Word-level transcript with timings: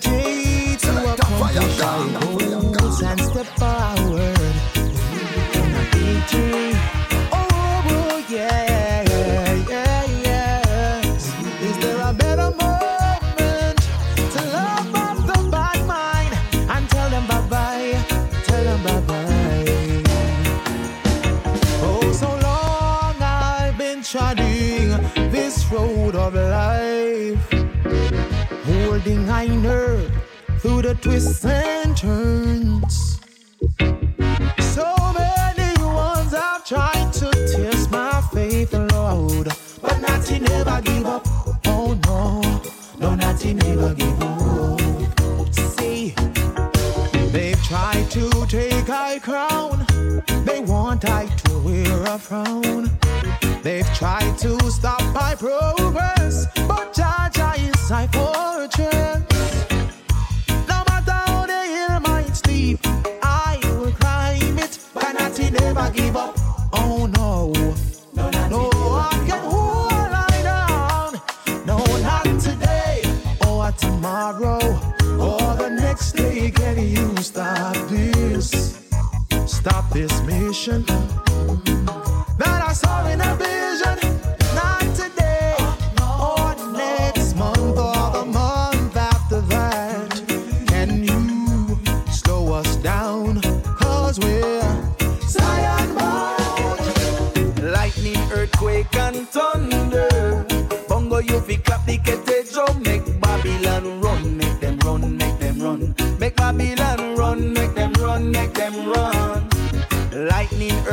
to 0.00 1.12
accomplish 1.12 1.80
our 1.80 2.06
goals 2.72 3.02
and 3.02 3.20
step 3.20 3.46
forward 3.58 4.40
in 5.54 5.74
a 5.74 5.84
victory. 5.92 6.72
Oh, 7.32 7.38
oh, 7.86 8.24
yeah, 8.28 9.02
yeah. 10.22 11.02
Is 11.62 11.76
there 11.78 12.00
a 12.00 12.12
better 12.12 12.50
moment 12.50 13.78
to 14.34 14.40
love 14.52 15.26
the 15.26 15.48
bad 15.50 15.86
mind 15.86 16.32
and 16.70 16.88
tell 16.88 17.10
them 17.10 17.26
bye 17.26 17.46
bye, 17.48 18.04
tell 18.44 18.64
them 18.64 18.82
bye 18.82 19.00
bye. 19.00 20.02
Oh, 21.82 22.12
so 22.12 22.28
long 22.28 23.14
I've 23.20 23.76
been 23.76 24.02
treading 24.02 24.88
this 25.30 25.66
road 25.70 26.14
of 26.14 26.34
life, 26.34 27.38
holding 29.02 29.26
through 30.58 30.82
the 30.82 30.94
twists 31.00 31.44
and 31.44 31.96
turns. 31.96 33.18
So 34.74 34.94
many 35.14 35.82
ones 35.82 36.32
have 36.32 36.64
tried 36.66 37.10
to 37.14 37.30
test 37.30 37.90
my 37.90 38.20
faith, 38.32 38.72
Lord, 38.74 39.48
but 39.80 40.00
nothing 40.00 40.46
ever 40.50 40.82
give 40.82 41.06
up. 41.06 41.26
Oh 41.66 41.98
no, 42.06 42.40
no, 42.98 43.14
nothing 43.14 43.62
ever 43.64 43.94
give 43.94 44.22
up. 44.22 45.54
See, 45.54 46.14
they've 47.32 47.62
tried 47.64 48.10
to 48.10 48.28
take 48.48 48.90
I 48.90 49.18
crown, 49.20 49.86
they 50.44 50.60
want 50.60 51.04
I 51.06 51.26
to 51.26 51.58
wear 51.60 52.04
a 52.04 52.18
frown. 52.18 52.90
They've 53.62 53.94
tried 53.94 54.36
to 54.38 54.58
stop 54.70 55.02
my 55.14 55.34
progress, 55.34 56.19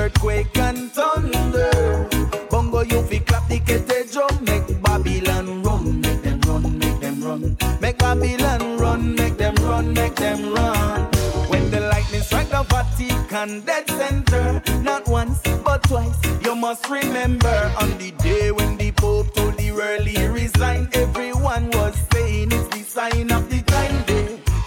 earthquake, 0.08 0.58
and 0.58 0.92
thunder. 0.92 2.08
Bongo, 2.50 2.82
you 2.82 3.02
fi 3.04 3.20
clap 3.20 3.48
the 3.50 3.60
kettle 3.60 4.06
drum. 4.12 4.44
Make 4.46 4.82
Babylon 4.82 5.64
run, 5.64 6.02
make 6.02 6.22
them 6.24 6.40
run, 6.42 6.80
make 6.80 7.00
them 7.00 7.22
run. 7.22 7.58
Make 7.82 7.98
Babylon 7.98 8.78
run, 8.78 9.16
make 9.16 9.38
them 9.38 9.56
run, 9.56 9.94
make 9.94 10.16
them 10.16 10.54
run. 10.54 11.12
When 11.50 11.70
the 11.72 11.82
lightning 11.92 12.22
strike 12.22 12.50
the 12.50 12.64
Vatican 12.64 13.62
dead 13.62 13.90
center, 13.90 14.62
not 14.82 15.08
once 15.08 15.42
but 15.64 15.84
twice. 15.84 16.18
You 16.46 16.56
must 16.56 16.90
remember 16.90 17.58
on 17.82 17.98
the 17.98 18.12
day 18.24 18.52
when 18.52 18.78
the 18.78 18.92
Pope 18.92 19.34
told 19.36 19.58
the 19.58 19.72
world 19.74 20.08
he 20.08 20.26
resigned, 20.28 20.96
everyone 20.96 21.70
was 21.72 21.96
saying 22.14 22.52
it's 22.52 22.68
the 22.76 22.84
sign 22.84 23.32
of 23.32 23.50
the 23.50 23.62
time. 23.64 23.98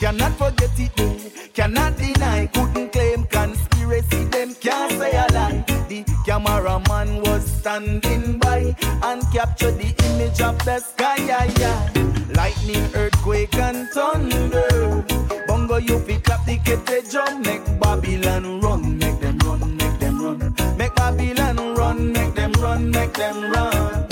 Cannot 0.00 0.32
forget 0.32 0.70
it, 0.78 1.52
cannot 1.54 1.96
deny, 1.98 2.46
couldn't 2.46 2.79
standing 7.60 8.38
by 8.38 8.74
and 9.02 9.22
capture 9.32 9.70
the 9.70 9.92
image 10.08 10.40
of 10.40 10.56
the 10.64 10.78
sky. 10.80 11.16
Yeah, 11.16 11.44
yeah. 11.60 11.78
Lightning, 12.34 12.84
earthquake, 12.94 13.54
and 13.54 13.86
thunder. 13.90 15.04
Bongo, 15.46 15.76
you 15.76 15.98
fi 16.00 16.16
clap 16.20 16.46
the 16.46 16.56
kettle 16.64 17.02
drum, 17.10 17.42
make 17.42 17.64
Babylon 17.78 18.60
run, 18.60 18.98
make 18.98 19.20
them 19.20 19.38
run, 19.44 19.76
make 19.76 19.98
them 20.00 20.24
run. 20.24 20.54
Make 20.78 20.94
Babylon 20.94 21.74
run, 21.74 22.12
make 22.12 22.34
them 22.34 22.52
run, 22.52 22.90
make 22.90 23.12
them 23.12 23.50
run. 23.52 24.08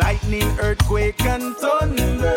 Lightning, 0.00 0.48
earthquake, 0.58 1.20
and 1.26 1.54
thunder. 1.56 2.31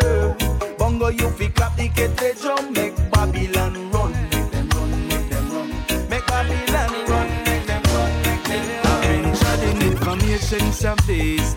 Information 10.56 10.72
surface. 10.72 11.56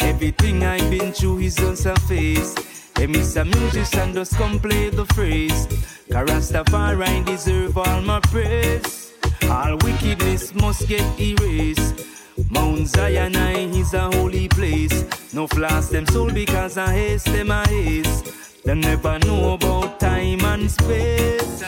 Everything 0.00 0.62
I've 0.62 0.90
been 0.90 1.12
through 1.12 1.38
is 1.40 1.58
on 1.60 1.76
some 1.76 1.96
surface. 1.96 2.54
Hey, 2.96 3.06
Mr. 3.06 3.44
Musician, 3.44 4.14
just 4.14 4.36
come 4.36 4.58
play 4.58 4.90
the 4.90 5.04
phrase. 5.06 5.66
Rastafari 6.08 7.24
deserve 7.24 7.76
all 7.78 8.00
my 8.02 8.20
praise. 8.20 9.12
All 9.48 9.76
wickedness 9.78 10.54
must 10.54 10.88
get 10.88 11.04
erased. 11.20 12.06
Mount 12.50 12.88
Zion 12.88 13.34
is 13.74 13.94
a 13.94 14.10
holy 14.16 14.48
place. 14.48 15.04
No 15.32 15.46
flash 15.46 15.86
them 15.86 16.06
soul 16.06 16.30
because 16.30 16.78
I 16.78 16.92
haste 16.92 17.26
them 17.26 17.50
I 17.50 17.66
haste. 17.66 18.64
They 18.64 18.74
never 18.74 19.18
know 19.20 19.54
about 19.54 20.00
time 20.00 20.44
and 20.44 20.70
space. 20.70 21.60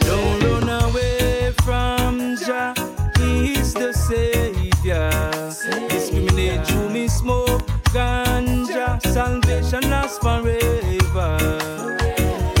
Don't 0.00 0.42
run 0.42 0.68
away 0.82 1.52
from 1.64 2.36
Jah. 2.44 2.74
He's 3.18 3.74
the 3.74 3.92
savior. 3.92 4.45
Ganja. 7.96 9.00
Salvation 9.14 9.82
lasts 9.90 10.18
forever. 10.18 11.30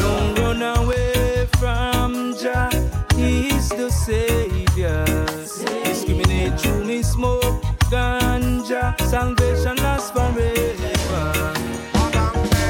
Don't 0.00 0.38
run 0.38 0.62
away 0.62 1.46
from 1.58 2.34
Jah. 2.40 2.70
He 3.14 3.48
is 3.48 3.68
the 3.68 3.90
savior. 3.90 5.04
Discriminate 5.84 6.64
you 6.64 6.84
me 6.84 7.02
smoke 7.02 7.62
ganja. 7.92 8.82
Salvation 9.12 9.76
lasts 9.76 10.10
forever. 10.10 11.24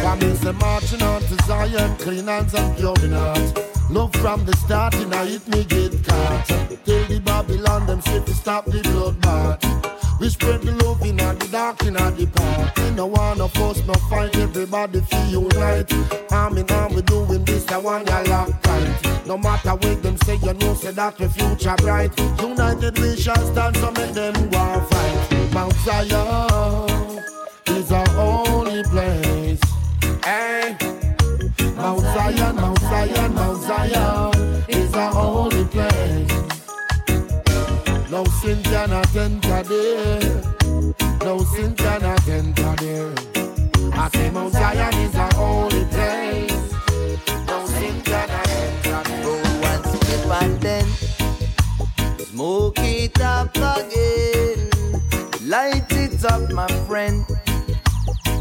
Come 0.02 0.22
is 0.22 0.44
marching 0.64 1.02
on 1.02 1.20
to 1.28 1.36
Zion, 1.46 1.96
clean 1.98 2.26
hands 2.26 2.54
and 2.54 2.76
pure 2.76 2.98
in 3.04 3.12
heart. 3.12 3.48
Love 3.90 4.12
from 4.14 4.44
the 4.44 4.56
start, 4.56 4.94
and 4.96 5.14
I 5.14 5.24
hit 5.26 5.46
me 5.48 5.64
get 5.64 5.92
caught. 6.04 6.46
Tell 6.84 7.04
the 7.10 7.20
Babylon 7.24 7.86
them 7.86 8.00
say 8.00 8.20
to 8.24 8.34
stop 8.34 8.64
the 8.64 8.80
bloodbath. 8.88 9.85
We 10.18 10.30
spread 10.30 10.62
the 10.62 10.72
love 10.72 11.02
in 11.02 11.16
the 11.16 11.48
dark 11.52 11.82
in 11.82 11.94
the 11.94 12.26
park. 12.34 12.76
We 12.78 12.90
no 12.92 13.06
want 13.06 13.38
no 13.38 13.48
fuss, 13.48 13.84
no 13.86 13.94
fight, 14.08 14.34
everybody 14.36 15.00
feel 15.02 15.42
unite. 15.42 15.92
Arm 16.32 16.56
in 16.56 16.70
arm, 16.70 16.94
we 16.94 17.02
doing 17.02 17.44
this, 17.44 17.68
I 17.68 17.78
want 17.78 18.08
ya 18.08 18.22
lock 18.22 18.62
tight. 18.62 19.26
No 19.26 19.36
matter 19.36 19.70
what 19.70 20.02
them 20.02 20.16
say, 20.18 20.36
you 20.36 20.54
know, 20.54 20.74
say 20.74 20.92
that 20.92 21.18
the 21.18 21.28
future 21.28 21.74
bright. 21.78 22.18
United 22.40 22.98
we 22.98 23.16
shall 23.16 23.36
stand, 23.52 23.76
so 23.76 23.90
make 23.90 24.14
them 24.14 24.34
go 24.48 24.80
fight. 24.88 25.52
Mount 25.52 25.74
Zion 25.84 27.22
is 27.66 27.92
our 27.92 28.08
only 28.16 28.82
place. 28.84 29.60
Hey. 30.24 30.76
Mount 31.76 32.00
Zion, 32.00 32.56
Mount 32.56 32.80
Zion, 32.80 33.34
Mount 33.34 33.62
Zion 33.62 34.64
is 34.68 34.94
our 34.94 35.14
only 35.14 35.64
place. 35.66 36.55
No 38.16 38.24
sin 38.40 38.62
cannot 38.62 39.14
enter 39.14 39.62
there. 39.64 40.42
No 41.22 41.36
sin 41.52 41.74
cannot 41.74 42.26
enter 42.26 42.74
there. 42.76 43.12
I 43.92 44.08
say 44.08 44.30
Mount 44.30 44.54
Zion 44.54 44.94
is 45.04 45.14
our 45.16 45.36
only 45.36 45.84
place. 45.84 46.72
No 47.46 47.66
sin 47.66 48.00
cannot 48.00 48.48
enter 48.48 49.02
there. 49.04 49.22
Roll 49.22 49.42
one 49.60 49.82
oh, 49.84 49.98
skip 50.00 50.32
and 50.40 50.60
then 50.62 50.86
smoke 52.24 52.78
it 52.78 53.20
up 53.20 53.54
again. 53.54 54.70
Light 55.42 55.92
it 55.92 56.24
up, 56.24 56.50
my 56.52 56.68
friend, 56.88 57.22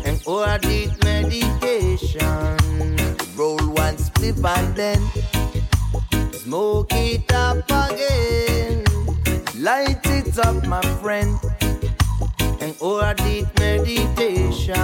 and 0.06 0.22
or 0.26 0.58
deep 0.60 0.92
meditation. 1.04 2.56
Roll 3.36 3.58
one 3.76 3.98
spliff 3.98 4.42
and 4.42 4.74
then 4.74 5.02
smoke 6.32 6.94
it 6.94 7.30
up 7.34 7.70
again. 7.70 8.85
Light 9.66 10.06
it 10.06 10.38
up, 10.38 10.64
my 10.68 10.82
friend, 11.02 11.40
and 12.62 12.76
oh, 12.80 13.02
I 13.02 13.16
did 13.16 13.48
meditation. 13.58 14.76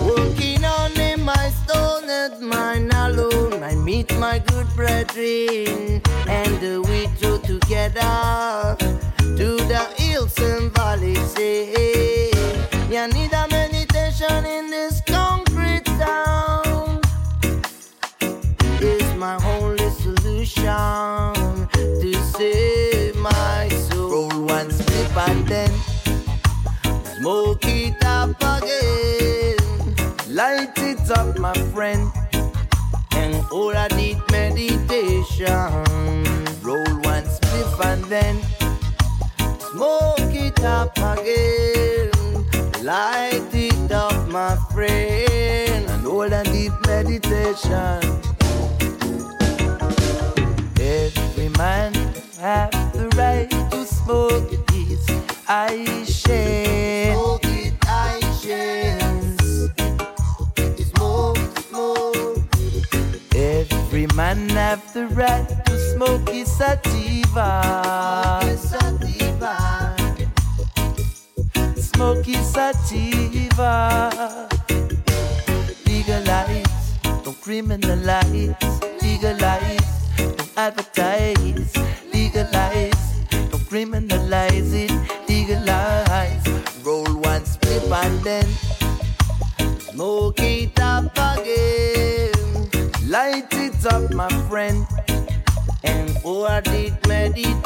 Working 0.00 0.64
on 0.64 0.98
in 0.98 1.20
my 1.20 1.50
stone 1.50 2.08
at 2.08 2.40
mine 2.40 2.90
alone, 2.90 3.62
I 3.62 3.74
meet 3.74 4.16
my 4.16 4.38
good 4.38 4.66
brethren, 4.74 6.00
and 6.26 6.86
we 6.88 7.08
two 7.20 7.36
together. 7.40 8.81
Smoke 27.22 27.64
it 27.66 28.04
up 28.04 28.34
again. 28.40 29.56
Light 30.28 30.76
it 30.78 31.08
up, 31.08 31.38
my 31.38 31.54
friend 31.72 32.10
and 33.12 33.46
all 33.52 33.76
I 33.76 33.86
did 33.88 34.18
meditation. 34.32 35.46
Roll 36.62 36.92
one 37.12 37.26
spliff 37.34 37.78
and 37.90 38.04
then 38.06 38.42
smoke 39.70 40.34
it 40.34 40.58
up 40.64 40.98
again. 40.98 42.10
Light 42.82 43.54
it 43.54 43.92
up, 43.92 44.26
my 44.26 44.56
friend, 44.72 45.88
and 45.90 46.04
all 46.04 46.34
I 46.34 46.42
did 46.42 46.72
meditation. 46.88 48.02
Every 50.80 51.50
man 51.50 51.94
have 52.40 52.72
the 52.92 53.08
right 53.16 53.48
to 53.70 53.86
smoke 53.86 54.50
his 54.72 55.06
I 55.48 56.04
share. 56.04 57.11
Right 65.14 65.46
to 65.66 65.78
smoke 65.92 66.28
his 66.30 66.50
sativa. 66.50 67.50
Smoke 71.76 72.24
his 72.24 72.50
sativa. 72.50 74.48
Legalize, 75.86 76.98
don't 77.22 77.38
criminalize. 77.44 78.56
Legalize, 79.02 80.08
don't 80.16 80.52
advertise. 80.56 81.76
Legalize, 82.12 83.14
don't 83.50 83.64
criminalize 83.68 84.72
it. 84.72 84.92
Legalize. 85.28 86.46
Roll 86.82 87.04
one 87.20 87.42
spliff 87.42 87.92
and 88.02 88.20
then 88.24 88.46
smoke 89.78 90.40
it 90.40 90.80
up 90.80 91.12
again. 91.12 92.32
Light 93.08 93.52
it 93.52 93.86
up, 93.86 94.10
my 94.14 94.28
friend. 94.48 94.86
Oh, 96.24 96.44
I 96.44 96.60
did 96.60 96.94
meditation. 97.08 97.58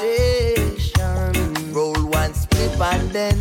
Roll 1.74 1.92
one 1.92 2.32
spliff 2.32 2.80
and 2.80 3.10
then 3.10 3.36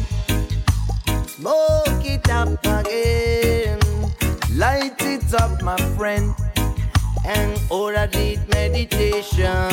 smoke 1.26 2.04
it 2.04 2.30
up 2.30 2.50
again. 2.66 3.80
Light 4.54 5.02
it 5.02 5.34
up, 5.34 5.62
my 5.62 5.78
friend. 5.96 6.36
And 7.26 7.58
oh, 7.72 7.96
I 7.96 8.08
did 8.08 8.46
meditation. 8.50 9.70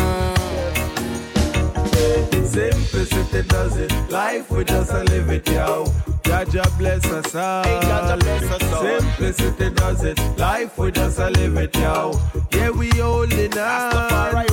Simplicity 2.46 3.42
does 3.48 3.76
it. 3.78 3.92
Life 4.10 4.48
we 4.50 4.64
just 4.64 4.92
live 4.92 5.30
it, 5.30 5.48
yo. 5.48 5.86
Jah 6.32 6.44
Jah 6.46 6.70
bless 6.78 7.04
us 7.04 7.34
all. 7.34 7.62
Hey, 7.62 7.78
Jah 7.82 8.06
Jah 8.08 8.16
bless 8.16 8.42
us 8.44 8.72
all. 8.72 8.82
Simplicity 8.82 9.70
does 9.70 10.02
it. 10.02 10.18
Life 10.38 10.78
we 10.78 10.90
just 10.90 11.18
a 11.18 11.28
live 11.28 11.58
it, 11.58 11.76
yo. 11.76 12.18
Yeah, 12.52 12.70
we 12.70 12.88
holding 12.96 13.58
on. 13.58 14.46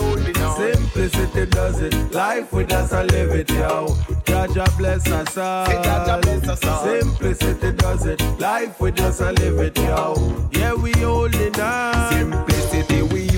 Simplicity 0.57 1.45
does 1.45 1.81
it. 1.81 1.93
Life 2.11 2.51
we 2.51 2.65
just 2.65 2.91
a 2.91 3.03
live 3.05 3.31
it, 3.31 3.49
yo. 3.49 3.95
Jah 4.25 4.47
Jah 4.53 4.67
bless 4.77 5.07
us 5.07 5.37
all. 5.37 5.65
Hey, 5.67 5.81
Jah 5.81 6.03
Jah 6.05 6.19
bless 6.21 6.49
us 6.49 6.65
all. 6.65 6.83
Simplicity 6.83 7.71
does 7.71 8.05
it. 8.05 8.21
Life 8.39 8.81
we 8.81 8.91
just 8.91 9.21
a 9.21 9.31
live 9.31 9.59
it, 9.59 9.77
yo. 9.77 10.49
Yeah, 10.51 10.73
we 10.73 10.91
holding 10.99 11.57
on. 11.61 12.11
Simplicity 12.11 13.03
we 13.03 13.28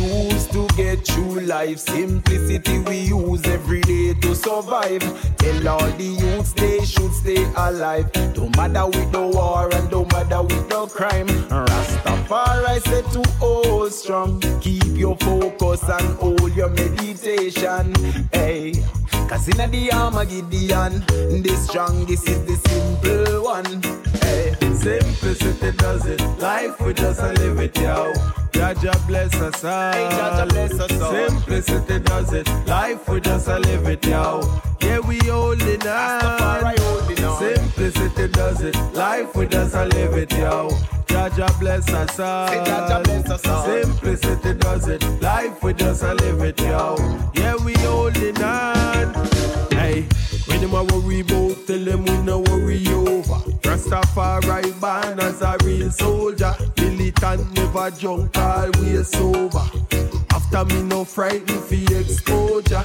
to 0.52 0.68
get 0.76 1.06
through 1.06 1.42
life. 1.42 1.80
Simplicity 1.80 2.80
we 2.80 3.00
use 3.00 3.46
every 3.46 3.82
day 3.82 4.14
to 4.14 4.36
survive. 4.36 5.02
Tell 5.38 5.68
all 5.68 5.92
the 5.92 6.04
youths 6.04 6.54
they 6.54 6.84
should 6.86 7.14
stay 7.14 7.44
alive. 7.56 8.12
Don't 8.34 8.56
matter 8.58 8.86
with 8.86 9.12
the 9.12 9.28
war 9.28 9.70
and 9.74 9.90
don't 9.90 10.12
matter 10.12 10.42
with 10.42 10.70
the 10.70 10.86
crime. 10.88 11.28
Rastafari 11.28 12.82
said 12.82 13.06
to 13.14 13.30
hold 13.40 13.94
strong. 13.94 14.42
Keep 14.62 14.98
your 14.98 15.16
focus 15.18 15.84
and 15.84 16.16
hold 16.18 16.56
your 16.56 16.70
meditation. 16.70 17.94
Hey. 18.32 18.74
Cause 19.30 19.48
in 19.48 19.72
the 19.72 19.92
Armageddon, 19.94 21.06
the 21.42 21.56
strongest 21.56 22.28
is 22.28 22.46
the 22.46 22.56
simple 22.70 23.44
one. 23.44 23.82
Hey. 24.22 24.61
Simplicity 24.82 25.72
does 25.78 26.08
it. 26.08 26.20
Life 26.40 26.82
we 26.82 26.94
just 26.96 27.22
live 27.22 27.60
it, 27.60 27.78
yo. 27.78 28.14
Jah 28.52 28.74
Jah 28.82 29.00
bless 29.06 29.32
us 29.36 29.64
all. 29.64 29.94
Hey, 29.94 30.10
Jah 30.10 30.34
Jah 30.38 30.46
bless 30.48 30.80
us 30.80 31.02
all. 31.02 31.14
Simplicity 31.14 32.00
does 32.00 32.34
it. 32.34 32.48
Life 32.66 33.08
we 33.08 33.22
just 33.22 33.48
live 33.48 33.88
it, 33.88 34.04
yo. 34.04 34.42
Yeah, 34.82 35.00
we 35.02 35.20
holding 35.20 35.88
on. 35.88 36.76
Simplicity 37.38 38.28
does 38.30 38.62
it. 38.62 38.76
Life 38.94 39.36
we 39.36 39.46
just 39.46 39.76
live 39.76 40.14
it, 40.14 40.32
yo. 40.32 40.70
Jah 41.06 41.30
Jah 41.30 41.56
bless 41.60 41.88
us 41.90 42.20
all. 42.20 42.48
Say 42.48 42.66
Jah 42.66 42.88
Jah 42.90 43.02
bless 43.04 43.30
us 43.30 43.46
all. 43.46 43.66
Simplicity 43.66 44.54
does 44.56 44.88
it. 44.88 45.04
Life 45.22 45.62
we 45.62 45.74
just 45.76 46.02
live 46.02 46.42
it, 46.42 46.60
yo. 46.60 46.96
Yeah, 47.36 47.56
we 47.64 47.74
holding 47.74 48.42
on. 48.42 49.14
Hey, 49.72 50.08
when 50.48 50.60
them 50.60 50.74
a 50.74 50.84
worry 50.86 51.20
about, 51.20 51.68
tell 51.68 51.86
them 51.86 52.04
we 52.04 52.32
over. 52.32 52.51
Rastafari 53.92 54.80
born 54.80 55.20
as 55.20 55.42
a 55.42 55.58
real 55.66 55.92
soldier. 55.92 56.56
Militant 56.78 57.52
never 57.54 57.92
drunk, 57.92 58.38
always 58.38 59.10
sober. 59.10 59.70
After 60.32 60.64
me 60.66 60.84
no 60.84 61.04
frightened 61.04 61.50
for 61.50 62.00
exposure. 62.00 62.84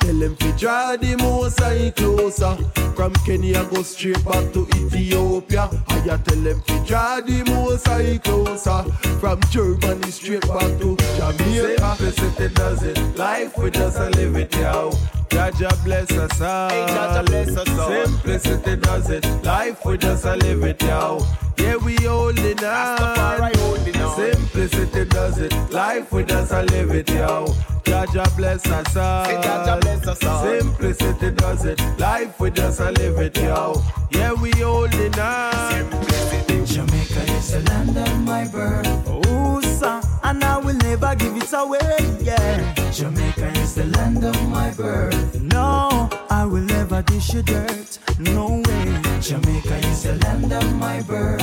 Tell 0.00 0.14
them 0.14 0.36
fi 0.36 0.52
draw 0.52 0.96
the 0.96 1.16
most 1.18 1.60
eye 1.60 1.90
closer. 1.90 2.56
From 2.96 3.12
Kenya 3.26 3.62
go 3.64 3.82
straight 3.82 4.24
back 4.24 4.50
to 4.54 4.66
Ethiopia. 4.76 5.68
I 5.88 6.00
tell 6.00 6.40
them 6.40 6.62
fi 6.62 6.84
draw 6.86 7.20
the 7.20 7.44
most 7.44 7.86
eye 7.86 8.16
closer. 8.16 8.84
From 9.20 9.40
Germany 9.50 10.10
straight 10.10 10.48
back 10.48 10.80
to 10.80 10.96
Jamaica. 11.16 11.96
Simplicity 11.98 12.54
does 12.54 12.82
it. 12.84 13.18
Life 13.18 13.58
we 13.58 13.70
just 13.70 13.98
live 13.98 14.36
it, 14.36 14.54
yo. 14.54 14.92
Jah 15.30 15.50
Jah 15.58 15.76
bless 15.84 16.10
us 16.12 16.40
all. 16.40 16.70
Hey, 16.70 16.86
Jah 16.88 17.12
Jah 17.14 17.22
bless 17.24 17.56
us 17.56 17.78
all. 17.78 17.90
Simplicity 17.90 18.76
does 18.76 19.10
it. 19.10 19.24
Life 19.44 19.84
we 19.84 19.98
just 19.98 20.24
a 20.24 20.36
live 20.36 20.64
it, 20.64 20.82
yo. 20.82 21.20
Yeah, 21.58 21.76
we 21.76 21.96
holding 21.96 22.64
on. 22.64 23.52
holding 23.56 23.96
on. 23.96 24.16
Simplicity 24.16 25.04
does 25.04 25.38
it. 25.38 25.52
Life 25.70 26.12
we 26.12 26.24
just 26.24 26.52
a 26.52 26.62
live 26.62 26.90
it, 26.90 27.08
yo. 27.10 27.46
Jah 27.84 28.06
Jah 28.12 28.26
bless 28.36 28.66
us 28.66 28.96
all. 28.96 29.24
Say 29.24 29.34
Jah 29.42 29.62
Jah 29.66 29.78
bless 29.80 30.06
us 30.06 30.24
all. 30.24 30.44
Simplicity 30.44 31.30
does 31.32 31.64
it. 31.64 31.80
Life 31.98 32.38
we 32.40 32.50
just 32.50 32.80
a 32.80 32.90
live 32.92 33.18
it, 33.18 33.36
yo. 33.36 33.82
Yeah, 34.10 34.32
we 34.34 34.50
holding 34.52 35.18
on. 35.18 35.72
Simplicity. 35.72 36.64
Jamaica 36.74 37.22
is 37.32 37.52
the 37.52 37.60
land 37.70 37.96
of 37.96 38.20
my 38.20 38.46
birth. 38.48 38.86
Oh, 39.06 39.22
sir, 39.22 39.27
and 40.28 40.44
I 40.44 40.58
will 40.58 40.74
never 40.74 41.14
give 41.14 41.36
it 41.36 41.52
away, 41.54 41.96
yeah. 42.20 42.74
Jamaica 42.92 43.48
is 43.62 43.74
the 43.74 43.86
land 43.96 44.22
of 44.22 44.36
my 44.48 44.70
birth. 44.72 45.40
No, 45.40 46.10
I 46.28 46.44
will 46.44 46.66
never 46.76 47.00
dish 47.02 47.32
you 47.32 47.42
dirt, 47.42 47.98
no 48.18 48.62
way. 48.66 49.20
Jamaica 49.20 49.76
is 49.88 50.02
the 50.02 50.16
land 50.24 50.52
of 50.52 50.76
my 50.76 51.00
birth. 51.02 51.42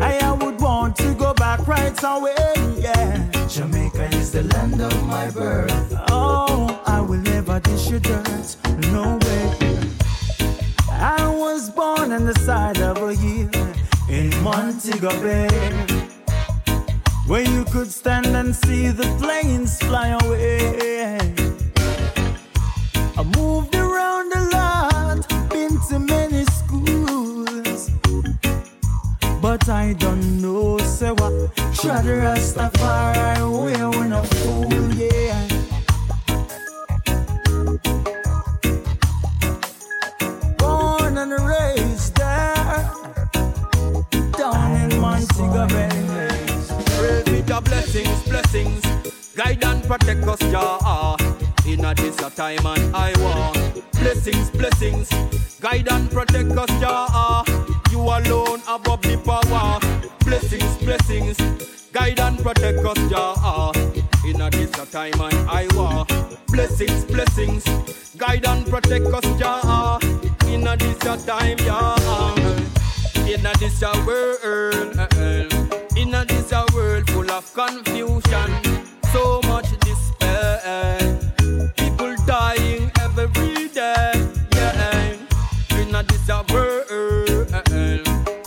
I, 0.00 0.18
I 0.18 0.32
would 0.32 0.60
want 0.60 0.96
to 0.98 1.12
go 1.14 1.34
back 1.34 1.66
right 1.66 1.98
away, 2.04 2.54
yeah. 2.78 3.28
Jamaica 3.48 4.04
is 4.14 4.30
the 4.30 4.44
land 4.54 4.80
of 4.80 4.94
my 5.06 5.28
birth. 5.30 5.92
Oh, 6.08 6.80
I 6.86 7.00
will 7.00 7.22
never 7.34 7.58
dish 7.58 7.90
you 7.90 7.98
dirt, 7.98 8.56
no 8.92 9.18
way. 9.24 9.90
I 10.88 11.26
was 11.28 11.68
born 11.68 12.12
on 12.12 12.26
the 12.26 12.38
side 12.46 12.78
of 12.78 12.96
a 13.02 13.12
hill 13.12 13.50
in 14.08 14.30
Montego 14.42 15.10
Bay. 15.20 15.99
Where 17.30 17.48
you 17.48 17.64
could 17.66 17.92
stand 17.92 18.26
and 18.26 18.56
see 18.56 18.88
the 18.88 19.06
planes 19.20 19.78
fly 19.78 20.08
away. 20.20 21.16
I 23.16 23.22
moved 23.38 23.72
around 23.72 24.32
a 24.34 24.42
lot, 24.56 25.28
been 25.48 25.78
to 25.90 26.00
many 26.00 26.44
schools. 26.46 27.92
But 29.40 29.68
I 29.68 29.92
don't 29.92 30.42
know, 30.42 30.78
say 30.78 31.12
what. 31.12 31.54
Try 31.76 32.02
the 32.02 32.18
Rastafari 32.24 33.46
way, 33.62 33.78
we 33.96 34.08
no 34.08 34.24
fool, 34.24 34.92
yeah. 34.98 35.46
Born 40.58 41.16
and 41.16 41.32
raised 41.46 42.16
there, 42.16 42.90
down 44.36 44.90
in 44.90 45.00
Montego 45.00 45.68
Bay. 45.68 45.89
Blessings, 47.92 48.22
blessings. 48.22 48.82
guide 49.34 49.64
and 49.64 49.82
protect 49.82 50.22
us, 50.22 50.38
Jah. 50.52 51.16
In 51.66 51.84
a 51.84 51.92
this 51.92 52.16
a 52.20 52.30
time 52.30 52.64
and 52.64 52.94
I 52.94 53.12
want 53.18 53.82
blessings, 53.94 54.48
blessings, 54.50 55.10
guide 55.58 55.88
and 55.90 56.08
protect 56.08 56.52
us, 56.52 56.70
Jah. 56.78 57.44
You 57.90 57.98
alone 57.98 58.62
above 58.68 59.02
the 59.02 59.18
power. 59.26 59.80
Blessings, 60.24 60.76
blessings, 60.84 61.36
guide 61.90 62.20
and 62.20 62.38
protect 62.38 62.78
us, 62.78 63.10
Jah. 63.10 63.72
In 64.24 64.40
a 64.40 64.50
this 64.50 64.70
a 64.78 64.86
time 64.86 65.20
and 65.20 65.50
I 65.50 65.66
want 65.74 66.12
blessings, 66.46 67.04
blessings, 67.06 67.64
guide 68.16 68.46
and 68.46 68.64
protect 68.68 69.06
us, 69.06 69.26
Jah. 69.36 69.98
In 70.46 70.64
a 70.64 70.76
this 70.76 71.02
a 71.02 71.16
time, 71.26 71.58
yeah. 71.58 71.96
In 73.26 73.44
a 73.44 73.52
this 73.58 73.82
a 73.82 73.90
world, 74.06 74.96
uh-uh. 74.96 75.96
in 75.96 76.14
a 76.14 76.24
this 76.24 76.52
a 76.52 76.64
world 76.72 77.09
of 77.40 77.54
confusion, 77.54 78.50
so 79.12 79.40
much 79.44 79.68
despair. 79.80 81.00
People 81.76 82.14
dying 82.26 82.90
every 83.00 83.68
day, 83.68 84.12
yeah. 84.54 85.16
In 85.80 85.94
a 85.94 86.02
this 86.02 86.28
world, 86.52 86.90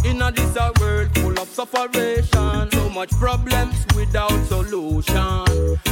in 0.05 0.21
a 0.21 0.31
this 0.31 0.55
world 0.79 1.09
full 1.15 1.39
of 1.39 1.50
sufferation, 1.50 2.71
so 2.71 2.89
much 2.89 3.09
problems 3.13 3.83
without 3.95 4.39
solution, 4.45 5.47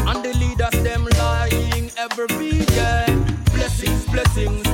and 0.10 0.20
the 0.26 0.34
leaders 0.42 0.84
them 0.84 1.08
lying 1.18 1.90
every 1.98 2.66
day. 2.78 3.06
Blessings, 3.52 4.06
blessings, 4.14 4.68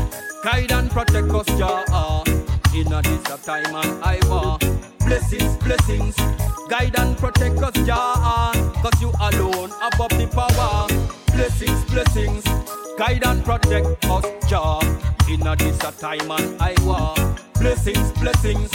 guide 0.43 0.71
and 0.73 0.91
protect 0.91 1.29
us, 1.29 1.47
Jah. 1.57 2.23
In 2.75 2.91
a 2.91 3.01
this 3.01 3.23
time 3.45 3.73
and 3.73 4.03
I 4.03 4.19
want 4.27 4.76
blessings, 5.07 5.55
blessings, 5.57 6.15
guide 6.69 6.95
and 6.99 7.17
protect 7.17 7.57
us, 7.63 7.73
Jah. 7.85 8.51
Cause 8.81 9.01
you 9.01 9.11
alone 9.19 9.71
above 9.81 10.09
the 10.19 10.27
power. 10.27 10.87
Blessings, 11.33 11.83
blessings, 11.85 12.43
guide 12.97 13.25
and 13.25 13.43
protect 13.43 14.05
us, 14.05 14.25
Jah. 14.49 14.79
In 15.29 15.47
a 15.47 15.55
this 15.55 15.79
a 15.83 15.91
time 15.91 16.29
and 16.31 16.61
I 16.61 16.75
want 16.83 17.41
blessings, 17.55 18.11
blessings, 18.13 18.71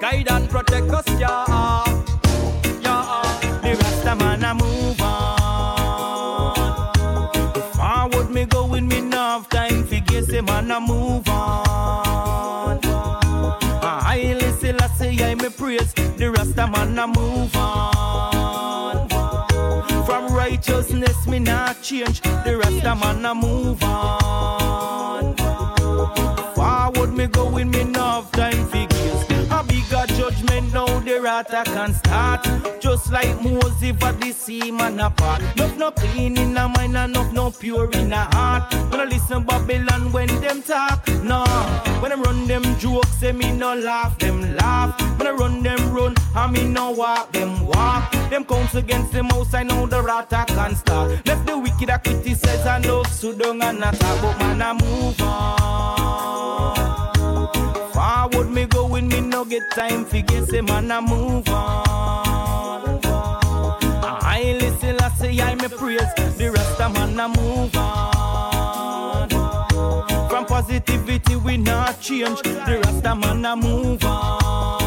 guide 0.00 0.30
and 0.30 0.48
protect 0.48 0.90
us, 0.90 1.04
Jah. 1.18 1.84
Yeah, 2.82 3.22
the 3.62 3.76
Rasta 3.78 4.16
man 4.16 4.44
a 4.44 4.54
move 4.54 5.00
on. 5.00 6.54
Forward 7.74 8.30
me 8.30 8.46
going, 8.46 8.88
me 8.88 8.98
enough 8.98 9.48
time. 9.50 9.84
Figure 9.84 10.22
say 10.22 10.40
man 10.40 10.70
a 10.70 10.80
move 10.80 11.28
on. 11.28 11.63
Praise. 15.64 15.94
The 16.18 16.30
Rasta 16.30 16.66
man 16.66 16.98
a 16.98 17.06
move 17.06 17.56
on. 17.56 19.08
From 20.04 20.32
righteousness 20.34 21.26
me 21.26 21.38
not 21.38 21.80
change. 21.82 22.20
The 22.20 22.58
Rasta 22.58 22.94
man 22.94 23.24
a 23.24 23.34
move 23.34 23.82
on. 23.82 25.34
Forward 26.54 27.12
me 27.14 27.26
going, 27.26 27.70
me 27.70 27.80
enough 27.80 28.30
rata 31.24 31.62
can 31.64 31.94
start. 31.94 32.46
Just 32.80 33.10
like 33.10 33.34
Moses 33.42 33.96
for 33.98 34.12
the 34.12 34.30
sea 34.32 34.70
man 34.70 35.00
apart. 35.00 35.40
Enough 35.56 35.76
no 35.78 35.90
clean 35.90 36.36
in 36.36 36.56
a 36.56 36.68
mind, 36.68 36.96
enough 36.96 37.32
no 37.32 37.50
pure 37.50 37.90
in 37.92 38.12
a 38.12 38.24
heart. 38.36 38.72
When 38.90 39.00
I 39.00 39.04
listen 39.04 39.42
Babylon 39.42 40.12
when 40.12 40.28
them 40.42 40.62
talk, 40.62 41.08
no. 41.22 41.44
When 42.00 42.12
I 42.12 42.16
run 42.16 42.46
them 42.46 42.62
jokes, 42.78 43.08
say 43.18 43.32
me 43.32 43.50
no 43.52 43.74
laugh, 43.74 44.18
them 44.18 44.54
laugh. 44.56 45.00
When 45.18 45.26
I 45.26 45.30
run 45.30 45.62
them 45.62 45.94
run, 45.94 46.14
I 46.34 46.46
me 46.50 46.64
no 46.68 46.90
walk, 46.90 47.32
them 47.32 47.66
walk. 47.66 48.12
Them 48.28 48.44
counts 48.44 48.74
against 48.74 49.12
the 49.12 49.22
mouse, 49.22 49.54
I 49.54 49.62
know 49.62 49.86
the 49.86 50.02
rata 50.02 50.44
can 50.48 50.76
start. 50.76 51.26
Left 51.26 51.46
the 51.46 51.58
wicked 51.58 51.88
a 51.88 51.98
criticize 51.98 52.66
and 52.66 52.84
look 52.86 53.06
so 53.06 53.32
down 53.32 53.62
and 53.62 53.80
but 53.80 54.38
man 54.38 54.60
I 54.60 54.72
move 54.74 55.20
on. 55.22 56.93
Forward 58.04 58.50
me 58.50 58.66
going, 58.66 59.08
me 59.08 59.20
no 59.22 59.46
get 59.46 59.62
time 59.70 60.04
for 60.04 60.20
guess 60.20 60.50
say 60.50 60.60
man 60.60 60.90
I 60.90 61.00
move 61.00 61.48
on. 61.48 63.00
I 64.22 64.58
listen, 64.60 65.00
I 65.00 65.08
say 65.08 65.40
I 65.40 65.54
me 65.54 65.68
praise 65.68 66.12
the 66.36 66.50
rest 66.52 66.80
of 66.82 66.92
man 66.92 67.18
I 67.18 67.28
move 67.28 67.74
on. 67.74 69.30
From 70.28 70.44
positivity 70.44 71.36
we 71.36 71.56
not 71.56 71.98
change, 71.98 72.42
the 72.42 72.82
rest 72.84 73.06
of 73.06 73.18
man 73.18 73.46
I 73.46 73.54
move 73.54 74.04
on. 74.04 74.83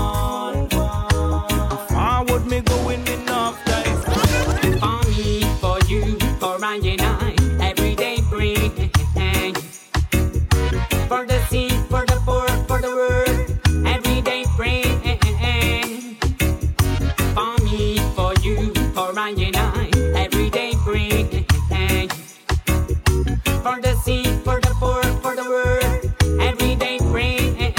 For 17.78 18.34
you, 18.42 18.74
for 18.96 19.14
I 19.20 19.30
and 19.38 19.56
I, 19.56 19.92
everyday 20.16 20.74
bread. 20.84 21.46
For 23.62 23.80
the 23.80 23.94
sick, 24.04 24.26
for 24.44 24.60
the 24.60 24.74
poor, 24.80 25.04
for 25.22 25.36
the 25.36 25.44
world, 25.44 26.42
everyday 26.42 26.98
bread. 26.98 27.76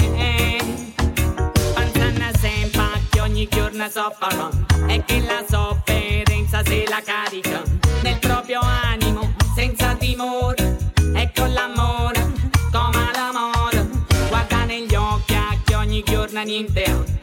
Pensano 1.75 2.31
sempre 2.39 3.01
che 3.09 3.19
ogni 3.19 3.45
giorno 3.51 3.89
soffrono 3.89 4.49
e 4.87 5.03
che 5.05 5.19
la 5.19 5.43
sofferenza 5.45 6.63
se 6.63 6.85
la 6.87 7.01
carica 7.03 7.61
nel 8.01 8.19
proprio 8.19 8.61
animo 8.61 9.33
senza 9.53 9.95
timore 9.95 10.77
e 11.13 11.29
l'amore 11.49 12.31
come 12.71 13.11
l'amore 13.13 13.89
guarda 14.29 14.63
negli 14.63 14.95
occhi 14.95 15.33
a 15.33 15.57
chi 15.65 15.73
ogni 15.73 16.01
giorno 16.05 16.41
niente 16.43 17.18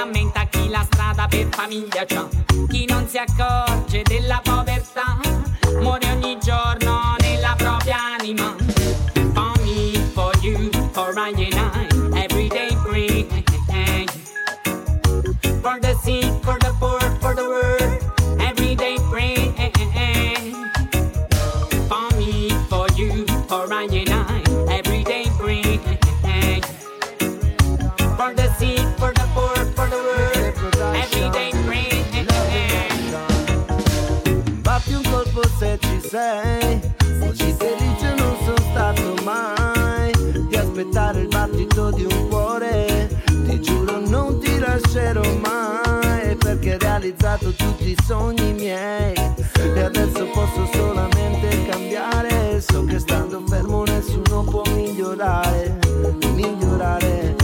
ha 0.00 0.04
tenendo 0.04 0.04
a 0.04 0.06
mente 0.06 0.38
a 0.38 0.46
chi 0.46 0.68
la 0.68 0.84
strada 0.84 1.26
per 1.28 1.48
famiglia 1.50 2.04
c'ha? 2.06 2.28
Chi 2.68 2.86
non 2.86 3.06
si 3.06 3.18
accorge 3.18 4.02
della 4.02 4.40
povertà? 4.42 5.18
Muore 5.80 6.10
ogni 6.10 6.38
giorno 6.40 7.16
nella 7.20 7.54
propria 7.56 7.96
anima. 8.18 8.54
For 9.34 9.52
me, 9.62 9.92
for 10.14 10.32
you, 10.42 10.70
for 10.92 11.12
I 11.16 11.32
and 11.36 11.54
I, 11.54 12.22
everyday 12.22 12.74
bread. 12.82 13.28
For 15.62 15.78
the 15.78 15.94
sick, 16.02 16.32
for 16.42 16.58
the 16.58 16.74
poor, 16.78 16.99
sei. 36.10 36.80
Oggi 37.22 37.54
felice 37.56 38.14
non 38.16 38.34
sono 38.42 38.60
stato 38.70 39.14
mai. 39.22 40.10
Di 40.48 40.56
aspettare 40.56 41.20
il 41.20 41.28
battito 41.28 41.90
di 41.92 42.02
un 42.02 42.28
cuore. 42.28 43.22
Ti 43.26 43.60
giuro 43.60 44.00
non 44.00 44.38
ti 44.40 44.58
lascerò 44.58 45.22
mai 45.38 46.36
Perché 46.36 46.72
hai 46.72 46.78
realizzato 46.78 47.52
tutti 47.52 47.90
i 47.90 47.96
sogni 48.04 48.52
miei. 48.54 49.14
E 49.14 49.80
adesso 49.80 50.26
posso 50.32 50.68
solamente 50.72 51.66
cambiare. 51.68 52.60
So 52.60 52.84
che 52.84 52.98
stando 52.98 53.42
fermo 53.46 53.84
nessuno 53.84 54.42
può 54.42 54.62
migliorare 54.74 55.78
Migliorare 56.34 57.39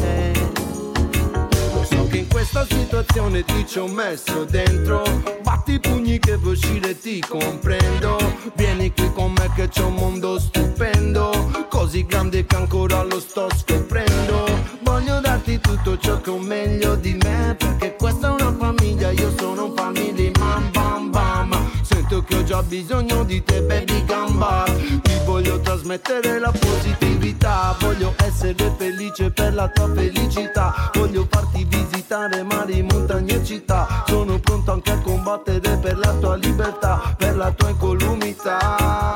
questa 2.57 2.75
situazione 2.75 3.45
ti 3.45 3.67
ci 3.67 3.79
ho 3.79 3.87
messo 3.87 4.45
dentro. 4.45 5.03
Batti 5.43 5.73
i 5.75 5.81
pugni 5.81 6.19
che 6.19 6.37
vuoi 6.37 6.55
uscire 6.55 6.99
ti 6.99 7.21
comprendo. 7.21 8.17
Vieni 8.55 8.93
qui 8.95 9.13
con 9.13 9.33
me 9.33 9.51
che 9.55 9.69
c'è 9.69 9.83
un 9.83 9.95
mondo 9.95 10.39
stupendo. 10.39 11.67
Così 11.69 12.07
grande 12.07 12.47
che 12.47 12.57
ancora 12.57 13.03
lo 13.03 13.21
sto 13.21 13.49
scoprendo. 13.55 14.47
Voglio 14.81 15.21
darti 15.21 15.61
tutto 15.61 15.99
ciò 15.99 16.19
che 16.23 16.31
ho 16.31 16.39
meglio 16.39 16.95
di 16.95 17.19
me 17.23 17.57
Perché 17.59 17.97
questa 17.97 18.29
è 18.29 18.31
una 18.31 18.55
famiglia, 18.57 19.11
io 19.11 19.33
sono 19.37 19.67
un 19.67 19.75
family 19.75 20.31
man 20.39 20.71
bam 20.71 21.11
bam. 21.11 21.71
Sento 21.83 22.23
che 22.23 22.37
ho 22.37 22.45
già 22.45 22.63
bisogno 22.63 23.23
di 23.25 23.43
te 23.45 23.61
baby 23.61 24.03
gamba. 24.07 24.65
Ti 25.03 25.13
voglio 25.27 25.61
trasmettere 25.61 26.39
la 26.39 26.53
positività. 26.53 27.77
Voglio 27.81 28.15
essere 28.17 28.75
felice 28.79 29.31
per 29.31 29.53
la 29.53 29.69
tua 29.69 29.93
felicità. 29.93 30.91
Voglio 30.95 31.27
farti 31.29 31.67
visitare 32.07 32.43
mari, 32.45 32.83
montagne 32.83 33.35
e 33.35 33.45
città. 33.45 34.05
Sono 34.07 34.39
pronto 34.39 34.71
anche 34.71 34.93
a 34.93 35.01
combattere 35.01 35.77
per 35.79 35.99
la 35.99 36.15
tua 36.15 36.37
libertà 36.37 37.15
Per 37.19 37.37
la 37.37 37.51
tua 37.51 37.71
incolumità 37.71 39.15